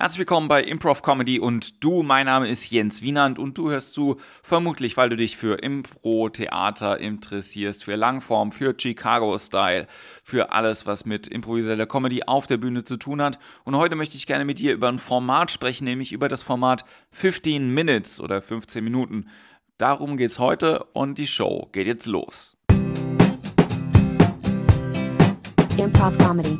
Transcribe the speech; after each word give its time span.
Herzlich 0.00 0.20
willkommen 0.20 0.46
bei 0.46 0.62
Improv 0.62 1.02
Comedy 1.02 1.40
und 1.40 1.82
du, 1.82 2.04
mein 2.04 2.26
Name 2.26 2.48
ist 2.48 2.70
Jens 2.70 3.02
Wienand 3.02 3.40
und 3.40 3.58
du 3.58 3.68
hörst 3.68 3.94
zu, 3.94 4.20
vermutlich 4.44 4.96
weil 4.96 5.08
du 5.08 5.16
dich 5.16 5.36
für 5.36 5.58
Impro-Theater 5.58 7.00
interessierst, 7.00 7.82
für 7.82 7.96
Langform, 7.96 8.52
für 8.52 8.76
Chicago-Style, 8.78 9.88
für 10.22 10.52
alles, 10.52 10.86
was 10.86 11.04
mit 11.04 11.26
improvisierter 11.26 11.86
Comedy 11.86 12.22
auf 12.22 12.46
der 12.46 12.58
Bühne 12.58 12.84
zu 12.84 12.96
tun 12.96 13.20
hat. 13.20 13.40
Und 13.64 13.74
heute 13.74 13.96
möchte 13.96 14.16
ich 14.16 14.28
gerne 14.28 14.44
mit 14.44 14.60
dir 14.60 14.72
über 14.72 14.86
ein 14.86 15.00
Format 15.00 15.50
sprechen, 15.50 15.86
nämlich 15.86 16.12
über 16.12 16.28
das 16.28 16.44
Format 16.44 16.84
15 17.10 17.74
Minutes 17.74 18.20
oder 18.20 18.40
15 18.40 18.84
Minuten. 18.84 19.26
Darum 19.78 20.16
geht's 20.16 20.38
heute 20.38 20.84
und 20.92 21.18
die 21.18 21.26
Show 21.26 21.70
geht 21.72 21.88
jetzt 21.88 22.06
los. 22.06 22.56
Improv 25.76 26.16
Comedy. 26.18 26.56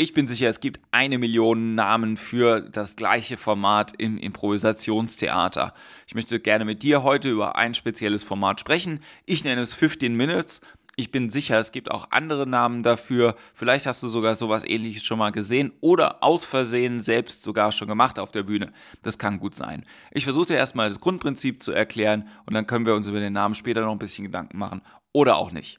Ich 0.00 0.14
bin 0.14 0.26
sicher, 0.26 0.48
es 0.48 0.60
gibt 0.60 0.80
eine 0.92 1.18
Million 1.18 1.74
Namen 1.74 2.16
für 2.16 2.62
das 2.62 2.96
gleiche 2.96 3.36
Format 3.36 3.92
im 3.98 4.16
Improvisationstheater. 4.16 5.74
Ich 6.06 6.14
möchte 6.14 6.40
gerne 6.40 6.64
mit 6.64 6.82
dir 6.82 7.02
heute 7.02 7.28
über 7.28 7.56
ein 7.56 7.74
spezielles 7.74 8.22
Format 8.22 8.60
sprechen. 8.60 9.00
Ich 9.26 9.44
nenne 9.44 9.60
es 9.60 9.74
15 9.74 10.16
Minutes. 10.16 10.62
Ich 10.96 11.10
bin 11.10 11.28
sicher, 11.28 11.58
es 11.58 11.70
gibt 11.70 11.90
auch 11.90 12.12
andere 12.12 12.46
Namen 12.46 12.82
dafür. 12.82 13.36
Vielleicht 13.52 13.84
hast 13.84 14.02
du 14.02 14.08
sogar 14.08 14.34
sowas 14.34 14.64
ähnliches 14.64 15.04
schon 15.04 15.18
mal 15.18 15.32
gesehen 15.32 15.70
oder 15.82 16.24
aus 16.24 16.46
Versehen 16.46 17.02
selbst 17.02 17.42
sogar 17.42 17.70
schon 17.70 17.88
gemacht 17.88 18.18
auf 18.18 18.32
der 18.32 18.44
Bühne. 18.44 18.72
Das 19.02 19.18
kann 19.18 19.38
gut 19.38 19.54
sein. 19.54 19.84
Ich 20.12 20.24
versuche 20.24 20.46
dir 20.46 20.56
erstmal 20.56 20.88
das 20.88 21.00
Grundprinzip 21.00 21.62
zu 21.62 21.72
erklären 21.72 22.26
und 22.46 22.54
dann 22.54 22.66
können 22.66 22.86
wir 22.86 22.94
uns 22.94 23.06
über 23.06 23.20
den 23.20 23.34
Namen 23.34 23.54
später 23.54 23.82
noch 23.82 23.92
ein 23.92 23.98
bisschen 23.98 24.24
Gedanken 24.24 24.56
machen 24.56 24.80
oder 25.12 25.36
auch 25.36 25.52
nicht. 25.52 25.76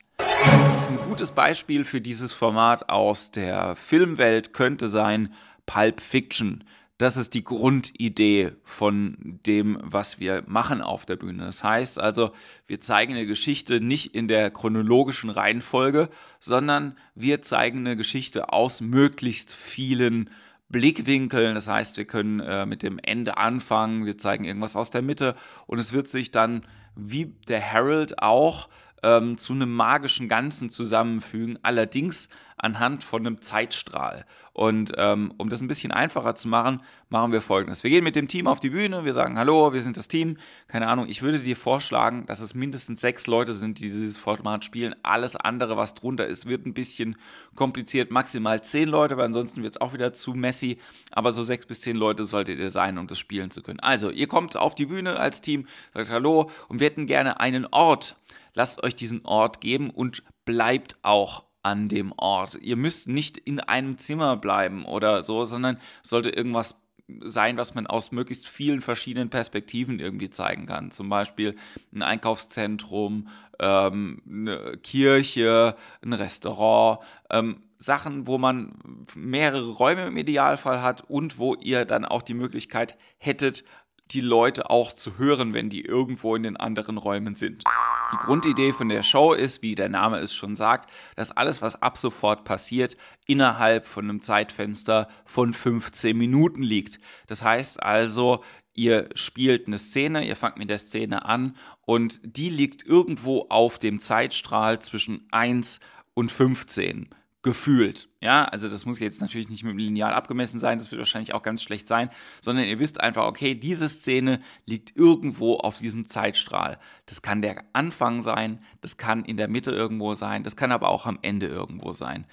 Ein 0.90 1.00
gutes 1.08 1.32
Beispiel 1.32 1.86
für 1.86 2.02
dieses 2.02 2.34
Format 2.34 2.90
aus 2.90 3.32
der 3.32 3.76
Filmwelt 3.76 4.54
könnte 4.54 4.90
sein 4.90 5.34
Pulp 5.66 6.02
Fiction. 6.02 6.64
Das 7.02 7.18
ist 7.18 7.34
die 7.34 7.44
Grundidee 7.44 8.52
von 8.64 9.18
dem, 9.48 9.80
was 9.82 10.20
wir 10.20 10.44
machen 10.46 10.82
auf 10.82 11.08
der 11.08 11.16
Bühne. 11.16 11.44
Das 11.46 11.64
heißt 11.64 12.00
also, 12.00 12.32
wir 12.68 12.80
zeigen 12.80 13.14
eine 13.14 13.26
Geschichte 13.26 13.82
nicht 13.82 14.14
in 14.14 14.28
der 14.28 14.52
chronologischen 14.52 15.32
Reihenfolge, 15.32 16.10
sondern 16.40 16.96
wir 17.16 17.42
zeigen 17.42 17.80
eine 17.80 17.96
Geschichte 17.96 18.54
aus 18.54 18.82
möglichst 18.82 19.52
vielen 19.52 20.30
Blickwinkeln. 20.70 21.56
Das 21.56 21.68
heißt, 21.68 21.98
wir 21.98 22.06
können 22.06 22.40
äh, 22.40 22.68
mit 22.68 22.84
dem 22.84 23.00
Ende 23.02 23.38
anfangen, 23.38 24.06
wir 24.06 24.20
zeigen 24.20 24.46
irgendwas 24.46 24.76
aus 24.76 24.92
der 24.92 25.02
Mitte 25.02 25.36
und 25.66 25.80
es 25.80 25.94
wird 25.94 26.08
sich 26.08 26.30
dann, 26.30 26.62
wie 26.96 27.34
der 27.48 27.62
Herald 27.62 28.22
auch, 28.22 28.70
ähm, 29.04 29.38
zu 29.38 29.54
einem 29.54 29.74
magischen 29.74 30.28
Ganzen 30.28 30.70
zusammenfügen, 30.70 31.60
allerdings 31.64 32.30
anhand 32.58 33.04
von 33.04 33.26
einem 33.26 33.42
Zeitstrahl. 33.42 34.26
Und 34.54 34.92
ähm, 34.98 35.34
um 35.38 35.50
das 35.50 35.62
ein 35.62 35.68
bisschen 35.68 35.92
einfacher 35.92 36.36
zu 36.36 36.48
machen, 36.50 36.84
machen 37.10 37.32
wir 37.32 37.42
folgendes. 37.42 37.84
Wir 37.84 37.90
gehen 37.90 38.04
mit 38.04 38.16
dem 38.16 38.28
Team 38.28 38.48
auf 38.48 38.60
die 38.60 38.70
Bühne, 38.70 39.06
wir 39.06 39.14
sagen, 39.14 39.38
hallo, 39.38 39.74
wir 39.74 39.82
sind 39.82 39.96
das 39.96 40.10
Team. 40.10 40.38
Keine 40.68 40.88
Ahnung, 40.88 41.08
ich 41.08 41.22
würde 41.22 41.40
dir 41.40 41.56
vorschlagen, 41.56 42.26
dass 42.26 42.42
es 42.42 42.54
mindestens 42.54 43.00
sechs 43.00 43.28
Leute 43.28 43.54
sind, 43.54 43.80
die 43.80 43.90
dieses 43.90 44.18
Format 44.18 44.66
spielen. 44.66 44.94
Alles 45.04 45.38
andere, 45.38 45.78
was 45.78 45.94
drunter 45.94 46.28
ist, 46.28 46.48
wird 46.48 46.66
ein 46.66 46.74
bisschen 46.74 47.16
kompliziert. 47.56 48.12
Maximal 48.12 48.62
zehn 48.62 48.90
Leute, 48.90 49.18
weil 49.18 49.26
ansonsten 49.26 49.64
wird 49.64 49.76
es 49.76 49.82
auch 49.82 49.94
wieder 49.94 50.14
zu 50.14 50.34
messy. 50.34 50.78
Aber 51.12 51.32
so 51.32 51.44
sechs 51.44 51.66
bis 51.66 51.82
zehn 51.82 51.96
Leute 51.96 52.26
solltet 52.26 52.60
ihr 52.60 52.72
sein, 52.72 52.98
um 52.98 53.08
das 53.08 53.20
spielen 53.20 53.52
zu 53.52 53.64
können. 53.64 53.80
Also, 53.80 54.10
ihr 54.12 54.28
kommt 54.28 54.58
auf 54.58 54.76
die 54.76 54.86
Bühne 54.86 55.18
als 55.18 55.40
Team, 55.40 55.66
sagt 55.94 56.10
hallo 56.10 56.52
und 56.68 56.80
wir 56.80 56.88
hätten 56.88 57.08
gerne 57.08 57.40
einen 57.40 57.66
Ort 57.72 58.18
lasst 58.54 58.84
euch 58.84 58.96
diesen 58.96 59.26
Ort 59.26 59.62
geben 59.62 59.90
und 59.90 60.24
bleibt 60.46 60.98
auch 61.02 61.44
an 61.64 61.88
dem 61.88 62.14
Ort. 62.18 62.58
Ihr 62.62 62.76
müsst 62.76 63.08
nicht 63.08 63.38
in 63.38 63.60
einem 63.60 63.98
Zimmer 64.00 64.36
bleiben 64.38 64.86
oder 64.86 65.24
so, 65.24 65.46
sondern 65.46 65.80
sollte 66.02 66.30
irgendwas 66.30 66.76
sein, 67.20 67.58
was 67.58 67.76
man 67.76 67.88
aus 67.88 68.12
möglichst 68.12 68.48
vielen 68.48 68.82
verschiedenen 68.82 69.30
Perspektiven 69.30 70.00
irgendwie 70.00 70.30
zeigen 70.30 70.66
kann. 70.66 70.92
Zum 70.92 71.10
Beispiel 71.10 71.56
ein 71.94 72.04
Einkaufszentrum, 72.04 73.28
ähm, 73.60 74.22
eine 74.28 74.78
Kirche, 74.78 75.76
ein 76.02 76.14
Restaurant, 76.14 77.00
ähm, 77.30 77.64
Sachen, 77.78 78.28
wo 78.28 78.38
man 78.38 78.76
mehrere 79.16 79.72
Räume 79.72 80.06
im 80.06 80.18
Idealfall 80.18 80.84
hat 80.84 81.10
und 81.10 81.40
wo 81.40 81.56
ihr 81.56 81.86
dann 81.86 82.06
auch 82.06 82.22
die 82.22 82.36
Möglichkeit 82.36 82.98
hättet, 83.18 83.64
die 84.12 84.22
Leute 84.22 84.70
auch 84.70 84.94
zu 84.94 85.18
hören, 85.18 85.54
wenn 85.54 85.70
die 85.70 85.82
irgendwo 85.82 86.36
in 86.36 86.44
den 86.44 86.58
anderen 86.58 86.98
Räumen 86.98 87.36
sind. 87.36 87.64
Die 88.12 88.18
Grundidee 88.18 88.74
von 88.74 88.90
der 88.90 89.04
Show 89.04 89.34
ist, 89.34 89.62
wie 89.62 89.76
der 89.76 89.90
Name 89.90 90.18
es 90.18 90.34
schon 90.34 90.56
sagt, 90.56 90.90
dass 91.16 91.32
alles, 91.32 91.62
was 91.62 91.82
ab 91.82 91.98
sofort 91.98 92.44
passiert, 92.44 92.98
innerhalb 93.28 93.88
von 93.88 94.06
einem 94.06 94.22
Zeitfenster 94.22 95.08
von 95.26 95.54
15 95.54 96.18
Minuten 96.18 96.62
liegt. 96.62 97.00
Das 97.28 97.44
heißt 97.44 97.82
also, 97.82 98.44
ihr 98.74 99.10
spielt 99.16 99.68
eine 99.68 99.80
Szene, 99.80 100.26
ihr 100.26 100.36
fangt 100.36 100.58
mit 100.58 100.70
der 100.70 100.78
Szene 100.78 101.26
an 101.26 101.56
und 101.86 102.20
die 102.24 102.50
liegt 102.50 102.86
irgendwo 102.86 103.48
auf 103.50 103.80
dem 103.80 104.00
Zeitstrahl 104.00 104.80
zwischen 104.80 105.28
1 105.32 105.80
und 106.14 106.32
15 106.32 107.10
gefühlt. 107.42 108.08
Ja, 108.20 108.46
also 108.46 108.70
das 108.70 108.86
muss 108.86 109.00
jetzt 109.00 109.20
natürlich 109.20 109.50
nicht 109.50 109.64
mit 109.64 109.72
dem 109.72 109.80
Lineal 109.80 110.14
abgemessen 110.14 110.60
sein, 110.60 110.78
das 110.78 110.92
wird 110.92 111.00
wahrscheinlich 111.00 111.34
auch 111.34 111.42
ganz 111.42 111.64
schlecht 111.64 111.88
sein, 111.88 112.10
sondern 112.40 112.66
ihr 112.66 112.78
wisst 112.80 113.02
einfach, 113.02 113.26
okay, 113.26 113.56
diese 113.56 113.90
Szene 113.90 114.42
liegt 114.66 114.96
irgendwo 114.96 115.56
auf 115.56 115.80
diesem 115.80 116.06
Zeitstrahl. 116.06 116.80
Das 117.08 117.22
kann 117.22 117.42
der 117.42 117.64
Anfang 117.74 118.22
sein, 118.22 118.64
das 118.82 118.98
kann 118.98 119.26
in 119.26 119.38
der 119.38 119.48
Mitte 119.48 119.72
irgendwo 119.72 120.14
sein, 120.14 120.44
das 120.44 120.56
kann 120.56 120.72
aber 120.72 120.90
auch 120.90 121.08
am 121.08 121.18
Ende 121.24 121.48
irgendwo 121.48 121.94
sein. 121.94 122.26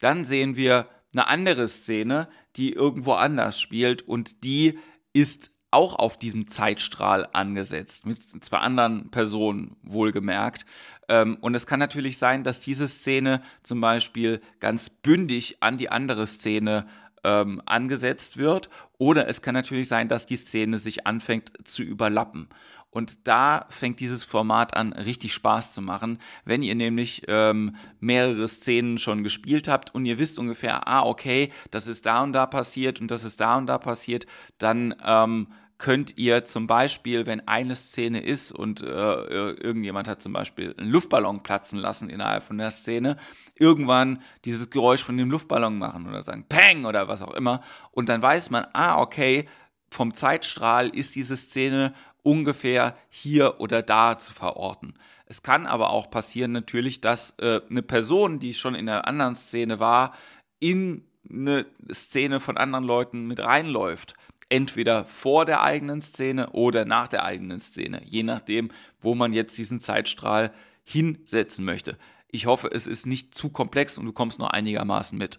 Dann 0.00 0.24
sehen 0.24 0.56
wir 0.56 0.88
eine 1.14 1.28
andere 1.28 1.68
Szene, 1.68 2.28
die 2.56 2.72
irgendwo 2.72 3.12
anders 3.12 3.60
spielt 3.60 4.02
und 4.02 4.44
die 4.44 4.78
ist 5.12 5.50
auch 5.74 5.96
auf 5.96 6.16
diesem 6.16 6.46
Zeitstrahl 6.46 7.28
angesetzt, 7.32 8.06
mit 8.06 8.18
zwei 8.18 8.58
anderen 8.58 9.10
Personen 9.10 9.76
wohlgemerkt. 9.82 10.64
Ähm, 11.08 11.36
und 11.40 11.54
es 11.54 11.66
kann 11.66 11.78
natürlich 11.78 12.18
sein, 12.18 12.44
dass 12.44 12.60
diese 12.60 12.88
Szene 12.88 13.42
zum 13.62 13.80
Beispiel 13.80 14.40
ganz 14.60 14.90
bündig 14.90 15.58
an 15.60 15.78
die 15.78 15.90
andere 15.90 16.26
Szene 16.26 16.86
ähm, 17.24 17.62
angesetzt 17.66 18.36
wird. 18.36 18.68
Oder 18.98 19.28
es 19.28 19.42
kann 19.42 19.54
natürlich 19.54 19.88
sein, 19.88 20.08
dass 20.08 20.26
die 20.26 20.36
Szene 20.36 20.78
sich 20.78 21.06
anfängt 21.06 21.52
zu 21.66 21.82
überlappen. 21.82 22.48
Und 22.94 23.26
da 23.26 23.66
fängt 23.70 23.98
dieses 23.98 24.24
Format 24.24 24.76
an, 24.76 24.92
richtig 24.92 25.34
Spaß 25.34 25.72
zu 25.72 25.82
machen, 25.82 26.20
wenn 26.44 26.62
ihr 26.62 26.76
nämlich 26.76 27.22
ähm, 27.26 27.74
mehrere 27.98 28.46
Szenen 28.46 28.98
schon 28.98 29.24
gespielt 29.24 29.66
habt 29.66 29.92
und 29.92 30.06
ihr 30.06 30.18
wisst 30.18 30.38
ungefähr, 30.38 30.86
ah, 30.86 31.02
okay, 31.02 31.50
das 31.72 31.88
ist 31.88 32.06
da 32.06 32.22
und 32.22 32.34
da 32.34 32.46
passiert 32.46 33.00
und 33.00 33.10
das 33.10 33.24
ist 33.24 33.40
da 33.40 33.56
und 33.56 33.66
da 33.66 33.78
passiert, 33.78 34.26
dann 34.58 34.94
ähm, 35.04 35.48
könnt 35.78 36.16
ihr 36.16 36.44
zum 36.44 36.66
Beispiel, 36.66 37.26
wenn 37.26 37.46
eine 37.48 37.76
Szene 37.76 38.20
ist 38.20 38.52
und 38.52 38.80
äh, 38.80 38.84
irgendjemand 38.86 40.08
hat 40.08 40.22
zum 40.22 40.32
Beispiel 40.32 40.74
einen 40.78 40.90
Luftballon 40.90 41.42
platzen 41.42 41.78
lassen 41.78 42.08
innerhalb 42.10 42.42
von 42.42 42.58
der 42.58 42.70
Szene, 42.70 43.16
irgendwann 43.56 44.22
dieses 44.44 44.70
Geräusch 44.70 45.04
von 45.04 45.16
dem 45.16 45.30
Luftballon 45.30 45.78
machen 45.78 46.08
oder 46.08 46.22
sagen 46.22 46.46
Peng 46.48 46.84
oder 46.84 47.08
was 47.08 47.22
auch 47.22 47.34
immer. 47.34 47.62
Und 47.90 48.08
dann 48.08 48.22
weiß 48.22 48.50
man, 48.50 48.66
ah, 48.72 49.00
okay, 49.00 49.48
vom 49.90 50.14
Zeitstrahl 50.14 50.88
ist 50.88 51.14
diese 51.14 51.36
Szene 51.36 51.94
ungefähr 52.22 52.96
hier 53.08 53.60
oder 53.60 53.82
da 53.82 54.18
zu 54.18 54.32
verorten. 54.32 54.94
Es 55.26 55.42
kann 55.42 55.66
aber 55.66 55.90
auch 55.90 56.10
passieren 56.10 56.52
natürlich, 56.52 57.00
dass 57.00 57.34
äh, 57.38 57.60
eine 57.68 57.82
Person, 57.82 58.38
die 58.38 58.54
schon 58.54 58.74
in 58.74 58.88
einer 58.88 59.06
anderen 59.06 59.36
Szene 59.36 59.80
war, 59.80 60.14
in 60.60 61.04
eine 61.28 61.66
Szene 61.92 62.40
von 62.40 62.56
anderen 62.56 62.84
Leuten 62.84 63.26
mit 63.26 63.40
reinläuft 63.40 64.14
entweder 64.48 65.04
vor 65.04 65.44
der 65.44 65.62
eigenen 65.62 66.00
Szene 66.00 66.50
oder 66.50 66.84
nach 66.84 67.08
der 67.08 67.24
eigenen 67.24 67.58
Szene, 67.58 68.02
je 68.04 68.22
nachdem, 68.22 68.70
wo 69.00 69.14
man 69.14 69.32
jetzt 69.32 69.56
diesen 69.58 69.80
Zeitstrahl 69.80 70.52
hinsetzen 70.84 71.64
möchte. 71.64 71.98
Ich 72.28 72.46
hoffe, 72.46 72.68
es 72.72 72.86
ist 72.86 73.06
nicht 73.06 73.34
zu 73.34 73.50
komplex 73.50 73.96
und 73.96 74.06
du 74.06 74.12
kommst 74.12 74.38
noch 74.38 74.50
einigermaßen 74.50 75.16
mit. 75.16 75.38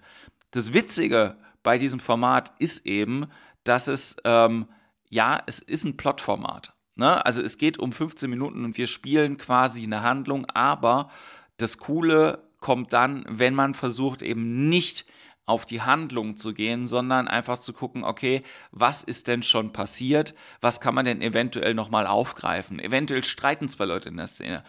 Das 0.52 0.74
Witzige 0.74 1.38
bei 1.62 1.78
diesem 1.78 2.00
Format 2.00 2.54
ist 2.60 2.86
eben, 2.86 3.28
dass 3.64 3.88
es, 3.88 4.18
ähm, 4.24 4.68
ja, 5.10 5.42
es 5.46 5.60
ist 5.60 5.84
ein 5.84 5.98
Plotformat. 5.98 6.74
Ne? 6.96 7.26
Also 7.26 7.42
es 7.42 7.58
geht 7.58 7.78
um 7.78 7.92
15 7.92 8.30
Minuten 8.30 8.64
und 8.64 8.78
wir 8.78 8.88
spielen 8.88 9.38
quasi 9.38 9.84
eine 9.84 10.02
Handlung, 10.02 10.46
aber 10.54 11.10
das 11.58 11.78
Coole 11.78 12.50
kommt 12.60 12.94
dann, 12.94 13.26
wenn 13.28 13.54
man 13.54 13.74
versucht 13.74 14.22
eben 14.22 14.70
nicht 14.70 15.06
auf 15.46 15.66
die 15.66 15.82
Handlung 15.82 16.38
zu 16.38 16.54
gehen, 16.54 16.88
sondern 16.88 17.28
einfach 17.28 17.60
zu 17.60 17.74
gucken, 17.74 18.04
okay, 18.04 18.42
was 18.72 19.04
ist 19.04 19.28
denn 19.28 19.44
schon 19.44 19.74
passiert? 19.74 20.34
Was 20.62 20.80
kann 20.80 20.96
man 20.96 21.06
denn 21.06 21.22
eventuell 21.22 21.74
nochmal 21.74 22.08
aufgreifen? 22.08 22.80
Eventuell 22.80 23.24
streiten 23.24 23.70
zwei 23.70 23.86
Leute 23.86 24.10
in 24.10 24.18
der 24.18 24.28
Szene. 24.28 24.64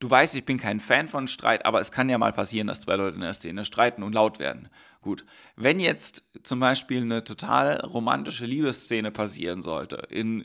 Du 0.00 0.10
weißt, 0.10 0.34
ich 0.34 0.44
bin 0.44 0.58
kein 0.58 0.80
Fan 0.80 1.08
von 1.08 1.28
Streit, 1.28 1.64
aber 1.66 1.80
es 1.80 1.92
kann 1.92 2.08
ja 2.08 2.18
mal 2.18 2.32
passieren, 2.32 2.66
dass 2.66 2.80
zwei 2.80 2.96
Leute 2.96 3.14
in 3.14 3.22
der 3.22 3.34
Szene 3.34 3.64
streiten 3.64 4.02
und 4.02 4.14
laut 4.14 4.38
werden. 4.38 4.68
Gut. 5.00 5.24
Wenn 5.56 5.80
jetzt 5.80 6.24
zum 6.42 6.60
Beispiel 6.60 7.02
eine 7.02 7.22
total 7.24 7.80
romantische 7.80 8.46
Liebesszene 8.46 9.10
passieren 9.10 9.62
sollte, 9.62 9.96
in, 10.08 10.44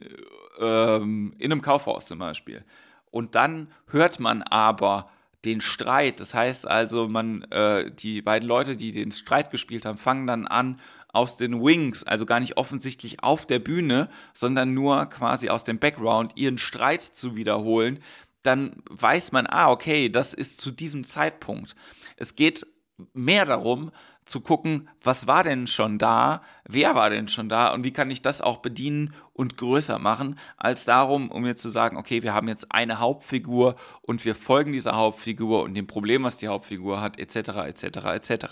ähm, 0.60 1.34
in 1.38 1.52
einem 1.52 1.62
Kaufhaus 1.62 2.06
zum 2.06 2.20
Beispiel, 2.20 2.64
und 3.12 3.36
dann 3.36 3.72
hört 3.88 4.20
man 4.20 4.44
aber 4.44 5.10
den 5.46 5.62
Streit. 5.62 6.20
Das 6.20 6.34
heißt 6.34 6.68
also, 6.68 7.08
man, 7.08 7.44
äh, 7.52 7.92
die 7.92 8.22
beiden 8.22 8.48
Leute, 8.48 8.76
die 8.76 8.92
den 8.92 9.12
Streit 9.12 9.52
gespielt 9.52 9.86
haben, 9.86 9.98
fangen 9.98 10.28
dann 10.28 10.48
an, 10.48 10.80
aus 11.12 11.38
den 11.38 11.64
Wings, 11.64 12.04
also 12.04 12.26
gar 12.26 12.40
nicht 12.40 12.58
offensichtlich 12.58 13.24
auf 13.24 13.46
der 13.46 13.60
Bühne, 13.60 14.10
sondern 14.34 14.74
nur 14.74 15.08
quasi 15.08 15.50
aus 15.50 15.64
dem 15.64 15.80
Background 15.80 16.34
ihren 16.36 16.58
Streit 16.58 17.02
zu 17.02 17.36
wiederholen, 17.36 18.00
dann 18.44 18.84
weiß 18.90 19.32
man, 19.32 19.48
ah, 19.48 19.72
okay, 19.72 20.10
das 20.10 20.34
ist 20.34 20.62
zu 20.62 20.72
diesem 20.72 21.04
Zeitpunkt. 21.04 21.76
Es 22.16 22.36
geht 22.36 22.66
mehr 23.14 23.46
darum, 23.46 23.92
zu 24.30 24.42
gucken, 24.42 24.88
was 25.02 25.26
war 25.26 25.44
denn 25.44 25.66
schon 25.66 25.98
da, 25.98 26.44
wer 26.64 26.94
war 26.94 27.10
denn 27.10 27.28
schon 27.28 27.50
da 27.50 27.74
und 27.74 27.84
wie 27.84 27.92
kann 27.92 28.12
ich 28.12 28.22
das 28.22 28.42
auch 28.42 28.58
bedienen 28.58 29.16
und 29.34 29.58
größer 29.58 29.98
machen, 29.98 30.38
als 30.56 30.86
darum, 30.86 31.32
um 31.32 31.48
jetzt 31.48 31.64
zu 31.64 31.70
sagen, 31.70 31.98
okay, 31.98 32.22
wir 32.22 32.34
haben 32.34 32.48
jetzt 32.48 32.72
eine 32.72 33.00
Hauptfigur 33.00 33.76
und 34.04 34.24
wir 34.26 34.36
folgen 34.36 34.72
dieser 34.72 34.96
Hauptfigur 34.96 35.64
und 35.64 35.74
dem 35.74 35.88
Problem, 35.88 36.24
was 36.24 36.38
die 36.38 36.48
Hauptfigur 36.48 37.02
hat, 37.02 37.18
etc., 37.18 37.50
etc., 37.66 37.84
etc. 38.06 38.46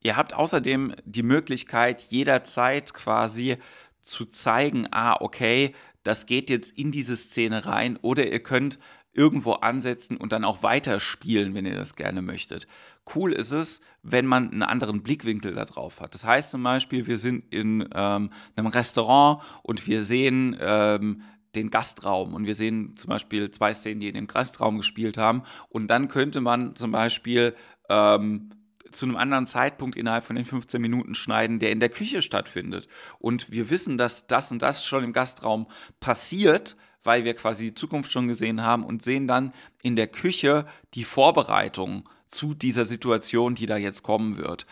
Ihr 0.00 0.16
habt 0.16 0.32
außerdem 0.32 0.94
die 1.04 1.22
Möglichkeit, 1.22 2.00
jederzeit 2.00 2.94
quasi 2.94 3.58
zu 4.00 4.24
zeigen, 4.24 4.88
ah, 4.92 5.20
okay, 5.20 5.74
das 6.04 6.24
geht 6.24 6.48
jetzt 6.48 6.76
in 6.78 6.90
diese 6.90 7.16
Szene 7.16 7.66
rein 7.66 7.98
oder 8.00 8.26
ihr 8.26 8.40
könnt 8.40 8.78
irgendwo 9.12 9.52
ansetzen 9.54 10.16
und 10.16 10.32
dann 10.32 10.44
auch 10.44 10.62
weiterspielen, 10.62 11.54
wenn 11.54 11.66
ihr 11.66 11.74
das 11.74 11.96
gerne 11.96 12.22
möchtet. 12.22 12.66
Cool 13.14 13.32
ist 13.32 13.52
es, 13.52 13.80
wenn 14.02 14.26
man 14.26 14.50
einen 14.50 14.62
anderen 14.62 15.02
Blickwinkel 15.02 15.54
da 15.54 15.64
drauf 15.64 16.00
hat. 16.00 16.14
Das 16.14 16.24
heißt 16.24 16.50
zum 16.50 16.62
Beispiel, 16.62 17.06
wir 17.06 17.18
sind 17.18 17.44
in 17.52 17.88
ähm, 17.92 18.30
einem 18.54 18.66
Restaurant 18.68 19.42
und 19.62 19.86
wir 19.86 20.02
sehen 20.02 20.56
ähm, 20.60 21.22
den 21.54 21.70
Gastraum 21.70 22.34
und 22.34 22.46
wir 22.46 22.54
sehen 22.54 22.96
zum 22.96 23.08
Beispiel 23.08 23.50
zwei 23.50 23.74
Szenen, 23.74 24.00
die 24.00 24.08
in 24.08 24.14
dem 24.14 24.28
Gastraum 24.28 24.78
gespielt 24.78 25.16
haben 25.16 25.42
und 25.68 25.88
dann 25.88 26.08
könnte 26.08 26.40
man 26.40 26.76
zum 26.76 26.92
Beispiel 26.92 27.54
ähm, 27.88 28.50
zu 28.92 29.06
einem 29.06 29.16
anderen 29.16 29.46
Zeitpunkt 29.46 29.96
innerhalb 29.96 30.24
von 30.24 30.36
den 30.36 30.44
15 30.44 30.80
Minuten 30.80 31.14
schneiden, 31.14 31.58
der 31.58 31.70
in 31.70 31.80
der 31.80 31.88
Küche 31.88 32.22
stattfindet. 32.22 32.88
Und 33.18 33.50
wir 33.50 33.70
wissen, 33.70 33.98
dass 33.98 34.26
das 34.26 34.50
und 34.50 34.62
das 34.62 34.84
schon 34.84 35.04
im 35.04 35.12
Gastraum 35.12 35.66
passiert, 36.00 36.76
weil 37.04 37.24
wir 37.24 37.34
quasi 37.34 37.66
die 37.66 37.74
Zukunft 37.74 38.12
schon 38.12 38.28
gesehen 38.28 38.62
haben 38.62 38.84
und 38.84 39.02
sehen 39.02 39.26
dann 39.26 39.52
in 39.82 39.96
der 39.96 40.06
Küche 40.06 40.66
die 40.94 41.04
Vorbereitung 41.04 42.08
zu 42.26 42.54
dieser 42.54 42.84
Situation, 42.84 43.54
die 43.54 43.66
da 43.66 43.76
jetzt 43.76 44.02
kommen 44.02 44.36
wird. 44.36 44.66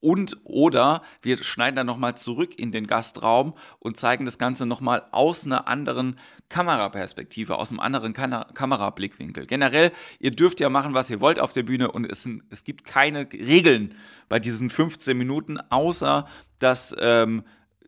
Und 0.00 0.38
oder 0.44 1.02
wir 1.20 1.42
schneiden 1.44 1.76
dann 1.76 1.86
nochmal 1.86 2.16
zurück 2.16 2.58
in 2.58 2.72
den 2.72 2.86
Gastraum 2.86 3.54
und 3.78 3.98
zeigen 3.98 4.24
das 4.24 4.38
Ganze 4.38 4.64
nochmal 4.64 5.06
aus 5.12 5.44
einer 5.44 5.68
anderen 5.68 6.18
Kameraperspektive, 6.48 7.58
aus 7.58 7.70
einem 7.70 7.80
anderen 7.80 8.14
Kam 8.14 8.44
Kamerablickwinkel. 8.54 9.46
Generell, 9.46 9.92
ihr 10.18 10.30
dürft 10.30 10.58
ja 10.60 10.70
machen, 10.70 10.94
was 10.94 11.10
ihr 11.10 11.20
wollt 11.20 11.38
auf 11.38 11.52
der 11.52 11.64
Bühne 11.64 11.92
und 11.92 12.10
es, 12.10 12.26
es 12.48 12.64
gibt 12.64 12.84
keine 12.84 13.30
Regeln 13.30 13.94
bei 14.28 14.40
diesen 14.40 14.70
15 14.70 15.16
Minuten, 15.16 15.58
außer 15.68 16.26
dass, 16.58 16.96
ähm, 16.98 17.44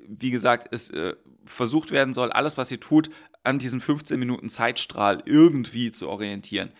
wie 0.07 0.31
gesagt, 0.31 0.69
es 0.71 0.91
äh, 0.91 1.15
versucht 1.47 1.93
werden 1.93 2.13
soll, 2.13 2.31
alles, 2.31 2.59
was 2.59 2.71
ihr 2.71 2.81
tut, 2.81 3.11
an 3.45 3.59
diesem 3.59 3.81
15 3.81 4.19
Minuten 4.19 4.49
Zeitstrahl 4.49 5.23
irgendwie 5.27 5.93
zu 5.93 6.09
orientieren 6.09 6.73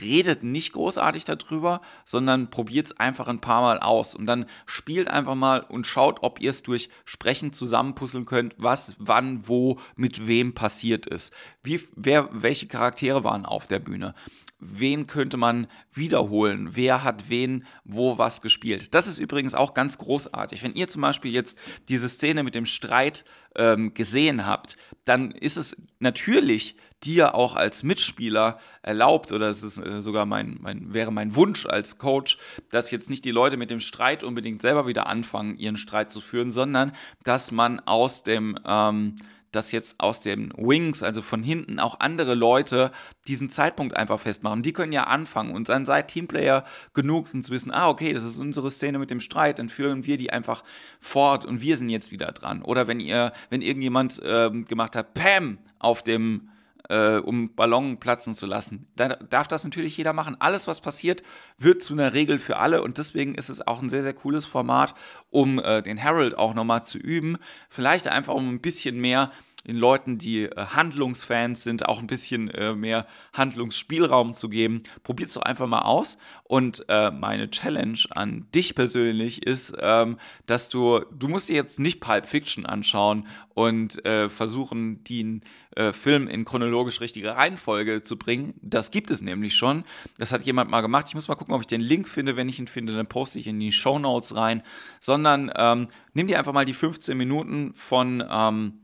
redet 0.00 0.42
nicht 0.42 0.72
großartig 0.72 1.24
darüber, 1.24 1.80
sondern 2.04 2.50
probiert 2.50 2.86
es 2.86 2.98
einfach 2.98 3.28
ein 3.28 3.40
paar 3.40 3.62
Mal 3.62 3.80
aus 3.80 4.14
und 4.14 4.26
dann 4.26 4.46
spielt 4.66 5.08
einfach 5.08 5.34
mal 5.34 5.60
und 5.60 5.86
schaut, 5.86 6.22
ob 6.22 6.40
ihr 6.40 6.50
es 6.50 6.62
durch 6.62 6.90
Sprechen 7.04 7.52
zusammenpuzzeln 7.52 8.24
könnt, 8.24 8.54
was, 8.58 8.94
wann, 8.98 9.48
wo, 9.48 9.80
mit 9.96 10.26
wem 10.26 10.54
passiert 10.54 11.06
ist. 11.06 11.32
Wie, 11.62 11.80
wer, 11.96 12.28
welche 12.32 12.66
Charaktere 12.66 13.24
waren 13.24 13.44
auf 13.44 13.66
der 13.66 13.80
Bühne? 13.80 14.14
Wen 14.60 15.06
könnte 15.06 15.36
man 15.36 15.66
wiederholen? 15.92 16.70
Wer 16.72 17.02
hat 17.02 17.28
wen 17.28 17.64
wo 17.84 18.18
was 18.18 18.40
gespielt? 18.40 18.94
Das 18.94 19.06
ist 19.06 19.18
übrigens 19.18 19.54
auch 19.54 19.74
ganz 19.74 19.98
großartig. 19.98 20.62
Wenn 20.62 20.74
ihr 20.74 20.88
zum 20.88 21.02
Beispiel 21.02 21.32
jetzt 21.32 21.58
diese 21.88 22.08
Szene 22.08 22.42
mit 22.42 22.54
dem 22.54 22.66
Streit 22.66 23.24
ähm, 23.56 23.94
gesehen 23.94 24.46
habt, 24.46 24.76
dann 25.04 25.32
ist 25.32 25.56
es 25.56 25.76
natürlich 25.98 26.76
dir 27.02 27.34
auch 27.34 27.56
als 27.56 27.82
Mitspieler 27.82 28.58
erlaubt, 28.82 29.32
oder 29.32 29.48
es 29.48 29.62
ist 29.62 29.78
äh, 29.78 30.02
sogar 30.02 30.26
mein, 30.26 30.58
mein, 30.60 30.92
wäre 30.92 31.10
mein 31.10 31.34
Wunsch 31.34 31.66
als 31.66 31.98
Coach, 31.98 32.38
dass 32.70 32.90
jetzt 32.90 33.08
nicht 33.08 33.24
die 33.24 33.30
Leute 33.30 33.56
mit 33.56 33.70
dem 33.70 33.80
Streit 33.80 34.22
unbedingt 34.22 34.62
selber 34.62 34.86
wieder 34.86 35.06
anfangen, 35.06 35.58
ihren 35.58 35.78
Streit 35.78 36.10
zu 36.10 36.20
führen, 36.20 36.50
sondern 36.50 36.92
dass 37.24 37.52
man 37.52 37.80
aus 37.80 38.22
dem 38.22 38.58
ähm, 38.66 39.16
dass 39.52 39.72
jetzt 39.72 39.96
aus 39.98 40.20
den 40.20 40.52
Wings, 40.56 41.02
also 41.02 41.22
von 41.22 41.42
hinten, 41.42 41.78
auch 41.78 42.00
andere 42.00 42.34
Leute 42.34 42.92
diesen 43.26 43.50
Zeitpunkt 43.50 43.96
einfach 43.96 44.20
festmachen. 44.20 44.62
Die 44.62 44.72
können 44.72 44.92
ja 44.92 45.04
anfangen 45.04 45.54
und 45.54 45.68
dann 45.68 45.86
seid 45.86 46.08
Teamplayer 46.08 46.64
genug, 46.94 47.32
um 47.34 47.42
zu 47.42 47.52
wissen, 47.52 47.72
ah, 47.72 47.88
okay, 47.88 48.12
das 48.12 48.24
ist 48.24 48.38
unsere 48.38 48.70
Szene 48.70 48.98
mit 48.98 49.10
dem 49.10 49.20
Streit, 49.20 49.58
dann 49.58 49.68
führen 49.68 50.06
wir 50.06 50.16
die 50.16 50.32
einfach 50.32 50.62
fort 51.00 51.44
und 51.44 51.60
wir 51.60 51.76
sind 51.76 51.90
jetzt 51.90 52.12
wieder 52.12 52.32
dran. 52.32 52.62
Oder 52.62 52.86
wenn 52.86 53.00
ihr, 53.00 53.32
wenn 53.50 53.62
irgendjemand 53.62 54.22
äh, 54.22 54.50
gemacht 54.50 54.96
hat, 54.96 55.14
Pam 55.14 55.58
auf 55.78 56.02
dem 56.02 56.50
äh, 56.88 57.16
um 57.16 57.54
Ballon 57.54 57.98
platzen 57.98 58.34
zu 58.34 58.46
lassen. 58.46 58.88
Da 58.96 59.08
darf 59.08 59.48
das 59.48 59.64
natürlich 59.64 59.96
jeder 59.96 60.12
machen. 60.12 60.36
Alles, 60.38 60.66
was 60.66 60.80
passiert, 60.80 61.22
wird 61.58 61.82
zu 61.82 61.92
einer 61.94 62.12
Regel 62.12 62.38
für 62.38 62.56
alle 62.56 62.82
und 62.82 62.98
deswegen 62.98 63.34
ist 63.34 63.48
es 63.48 63.66
auch 63.66 63.82
ein 63.82 63.90
sehr, 63.90 64.02
sehr 64.02 64.14
cooles 64.14 64.44
Format, 64.44 64.94
um 65.30 65.58
äh, 65.58 65.82
den 65.82 66.02
Harold 66.02 66.36
auch 66.38 66.54
nochmal 66.54 66.84
zu 66.84 66.98
üben. 66.98 67.36
Vielleicht 67.68 68.08
einfach 68.08 68.34
um 68.34 68.48
ein 68.48 68.60
bisschen 68.60 69.00
mehr 69.00 69.30
den 69.66 69.76
Leuten, 69.76 70.18
die 70.18 70.44
äh, 70.44 70.56
Handlungsfans 70.56 71.62
sind, 71.62 71.86
auch 71.86 71.98
ein 71.98 72.06
bisschen 72.06 72.48
äh, 72.50 72.74
mehr 72.74 73.06
Handlungsspielraum 73.34 74.34
zu 74.34 74.48
geben. 74.48 74.82
Probiert 75.02 75.28
es 75.28 75.34
doch 75.34 75.42
einfach 75.42 75.66
mal 75.66 75.82
aus. 75.82 76.16
Und 76.44 76.84
äh, 76.88 77.10
meine 77.10 77.50
Challenge 77.50 77.98
an 78.10 78.46
dich 78.54 78.74
persönlich 78.74 79.46
ist, 79.46 79.74
ähm, 79.78 80.18
dass 80.46 80.68
du, 80.68 81.00
du 81.12 81.28
musst 81.28 81.48
dir 81.48 81.56
jetzt 81.56 81.78
nicht 81.78 82.00
Pulp 82.00 82.26
Fiction 82.26 82.64
anschauen 82.64 83.26
und 83.54 84.04
äh, 84.06 84.28
versuchen, 84.28 85.04
den 85.04 85.42
äh, 85.76 85.92
Film 85.92 86.26
in 86.26 86.44
chronologisch 86.44 87.00
richtige 87.00 87.36
Reihenfolge 87.36 88.02
zu 88.02 88.18
bringen. 88.18 88.54
Das 88.62 88.90
gibt 88.90 89.10
es 89.10 89.20
nämlich 89.20 89.54
schon. 89.54 89.84
Das 90.18 90.32
hat 90.32 90.46
jemand 90.46 90.70
mal 90.70 90.80
gemacht. 90.80 91.06
Ich 91.08 91.14
muss 91.14 91.28
mal 91.28 91.34
gucken, 91.34 91.54
ob 91.54 91.60
ich 91.60 91.66
den 91.66 91.82
Link 91.82 92.08
finde. 92.08 92.34
Wenn 92.34 92.48
ich 92.48 92.58
ihn 92.58 92.66
finde, 92.66 92.94
dann 92.94 93.06
poste 93.06 93.38
ich 93.38 93.46
in 93.46 93.60
die 93.60 93.72
Show 93.72 93.98
Notes 93.98 94.34
rein. 94.34 94.62
Sondern 95.00 95.52
ähm, 95.54 95.88
nimm 96.14 96.26
dir 96.26 96.38
einfach 96.38 96.54
mal 96.54 96.64
die 96.64 96.74
15 96.74 97.16
Minuten 97.16 97.74
von 97.74 98.24
ähm, 98.28 98.80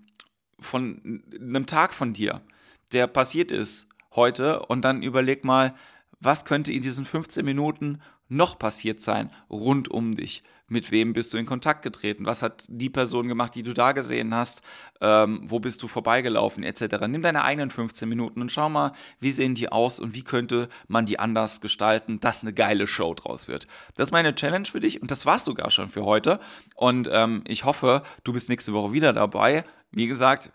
von 0.58 1.22
einem 1.34 1.66
Tag 1.66 1.92
von 1.94 2.12
dir, 2.12 2.40
der 2.92 3.06
passiert 3.06 3.50
ist 3.50 3.88
heute 4.14 4.60
und 4.66 4.82
dann 4.82 5.02
überleg 5.02 5.44
mal, 5.44 5.74
was 6.20 6.44
könnte 6.44 6.72
in 6.72 6.82
diesen 6.82 7.04
15 7.04 7.44
Minuten 7.44 8.00
noch 8.28 8.58
passiert 8.58 9.00
sein 9.00 9.30
rund 9.50 9.90
um 9.90 10.16
dich? 10.16 10.42
Mit 10.68 10.90
wem 10.90 11.12
bist 11.12 11.32
du 11.32 11.38
in 11.38 11.46
Kontakt 11.46 11.82
getreten? 11.82 12.26
Was 12.26 12.42
hat 12.42 12.64
die 12.68 12.90
Person 12.90 13.28
gemacht, 13.28 13.54
die 13.54 13.62
du 13.62 13.73
da 13.73 13.92
gesehen 13.92 14.35
hast? 14.35 14.62
Ähm, 15.00 15.40
wo 15.44 15.61
bist 15.61 15.82
du 15.82 15.88
vorbeigelaufen, 15.88 16.64
etc. 16.64 17.06
Nimm 17.06 17.23
deine 17.23 17.44
eigenen 17.44 17.70
15 17.70 18.08
Minuten 18.08 18.40
und 18.40 18.50
schau 18.50 18.68
mal, 18.68 18.92
wie 19.20 19.30
sehen 19.30 19.54
die 19.54 19.70
aus 19.70 20.00
und 20.00 20.14
wie 20.14 20.25
könnte 20.25 20.68
man 20.88 21.06
die 21.06 21.20
anders 21.20 21.61
gestalten, 21.61 22.18
dass 22.18 22.42
eine 22.42 22.52
geile 22.52 22.87
Show 22.87 23.14
draus 23.14 23.46
wird. 23.46 23.68
Das 23.94 24.08
ist 24.08 24.12
meine 24.12 24.35
Challenge 24.35 24.66
für 24.66 24.80
dich 24.80 25.00
und 25.00 25.11
das 25.11 25.25
war's 25.25 25.44
sogar 25.44 25.70
schon 25.70 25.88
für 25.88 26.04
heute. 26.04 26.40
Und 26.75 27.08
ähm, 27.12 27.44
ich 27.46 27.64
hoffe, 27.64 28.02
du 28.25 28.32
bist 28.32 28.49
nächste 28.49 28.73
Woche 28.73 28.92
wieder 28.92 29.12
dabei. 29.12 29.64
Wie 29.92 30.08
gesagt, 30.08 30.50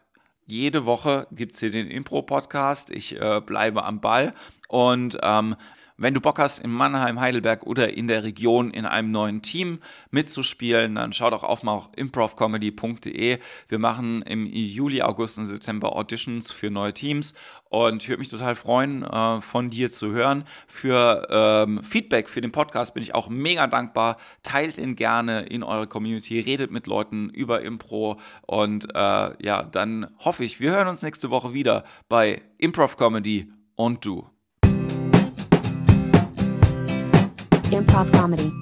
jede 0.45 0.85
Woche 0.85 1.27
gibt 1.31 1.53
es 1.53 1.61
hier 1.61 1.71
den 1.71 1.89
Impro-Podcast. 1.89 2.89
Ich 2.89 3.19
äh, 3.19 3.39
bleibe 3.39 3.85
am 3.85 4.01
Ball. 4.01 4.33
Und 4.67 5.17
ähm, 5.21 5.55
wenn 6.01 6.15
du 6.15 6.21
Bock 6.21 6.39
hast, 6.39 6.59
in 6.59 6.71
Mannheim, 6.71 7.19
Heidelberg 7.19 7.63
oder 7.63 7.95
in 7.95 8.07
der 8.07 8.23
Region 8.23 8.71
in 8.71 8.85
einem 8.85 9.11
neuen 9.11 9.43
Team 9.43 9.79
mitzuspielen, 10.09 10.95
dann 10.95 11.13
schau 11.13 11.29
doch 11.29 11.43
auf 11.43 11.61
mal 11.61 11.73
auf 11.73 11.89
improvcomedy.de. 11.95 13.37
Wir 13.67 13.79
machen 13.79 14.23
im 14.23 14.47
Juli, 14.47 15.03
August 15.03 15.37
und 15.37 15.45
September 15.45 15.95
Auditions 15.95 16.51
für 16.51 16.71
neue 16.71 16.93
Teams 16.93 17.35
und 17.69 18.01
ich 18.01 18.09
würde 18.09 18.19
mich 18.19 18.29
total 18.29 18.55
freuen, 18.55 19.03
äh, 19.03 19.41
von 19.41 19.69
dir 19.69 19.91
zu 19.91 20.11
hören. 20.11 20.45
Für 20.67 21.27
ähm, 21.29 21.83
Feedback 21.83 22.29
für 22.29 22.41
den 22.41 22.51
Podcast 22.51 22.95
bin 22.95 23.03
ich 23.03 23.13
auch 23.13 23.29
mega 23.29 23.67
dankbar. 23.67 24.17
Teilt 24.41 24.79
ihn 24.79 24.95
gerne 24.95 25.43
in 25.43 25.61
eure 25.61 25.85
Community, 25.85 26.39
redet 26.39 26.71
mit 26.71 26.87
Leuten 26.87 27.29
über 27.29 27.61
Impro 27.61 28.19
und 28.47 28.89
äh, 28.95 29.45
ja, 29.45 29.63
dann 29.63 30.07
hoffe 30.19 30.43
ich, 30.43 30.59
wir 30.59 30.71
hören 30.71 30.87
uns 30.87 31.03
nächste 31.03 31.29
Woche 31.29 31.53
wieder 31.53 31.83
bei 32.09 32.41
Improv 32.57 32.97
Comedy 32.97 33.51
und 33.75 34.03
du. 34.03 34.27
Improv 37.81 38.11
Comedy. 38.11 38.60